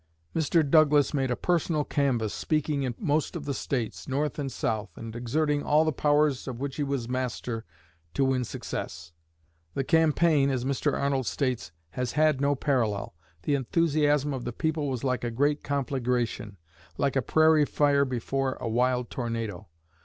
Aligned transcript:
Mr. 0.35 0.67
Douglas 0.67 1.13
made 1.13 1.29
a 1.29 1.35
personal 1.35 1.83
canvass, 1.83 2.33
speaking 2.33 2.81
in 2.81 2.95
most 2.97 3.35
of 3.35 3.45
the 3.45 3.53
states, 3.53 4.07
North 4.07 4.39
and 4.39 4.51
South, 4.51 4.89
and 4.97 5.15
exerting 5.15 5.61
all 5.61 5.85
the 5.85 5.91
powers 5.91 6.47
of 6.47 6.59
which 6.59 6.77
he 6.77 6.83
was 6.83 7.07
master 7.07 7.65
to 8.15 8.25
win 8.25 8.43
success. 8.43 9.13
The 9.75 9.83
campaign, 9.83 10.49
as 10.49 10.65
Mr. 10.65 10.93
Arnold 10.99 11.27
states, 11.27 11.71
"has 11.91 12.13
had 12.13 12.41
no 12.41 12.55
parallel. 12.55 13.13
The 13.43 13.53
enthusiasm 13.53 14.33
of 14.33 14.43
the 14.43 14.51
people 14.53 14.89
was 14.89 15.03
like 15.03 15.23
a 15.23 15.29
great 15.29 15.63
conflagration, 15.63 16.57
like 16.97 17.15
a 17.15 17.21
prairie 17.21 17.65
fire 17.67 18.03
before 18.03 18.57
a 18.59 18.67
wild 18.67 19.11
tornado. 19.11 19.67